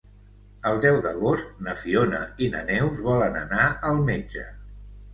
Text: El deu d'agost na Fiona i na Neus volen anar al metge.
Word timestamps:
El 0.69 0.79
deu 0.85 0.97
d'agost 1.07 1.61
na 1.69 1.77
Fiona 1.83 2.23
i 2.47 2.51
na 2.57 2.65
Neus 2.73 3.07
volen 3.13 3.41
anar 3.45 3.71
al 3.95 4.07
metge. 4.13 4.53